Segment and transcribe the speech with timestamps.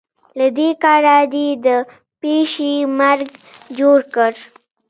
[0.39, 1.67] له دې کاره دې د
[2.21, 3.29] پيشي مرګ
[3.77, 4.31] جوړ کړ.